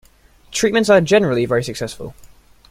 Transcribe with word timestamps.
Treatments 0.49 0.89
are 0.89 0.99
generally 0.99 1.45
very 1.45 1.63
successful. 1.63 2.15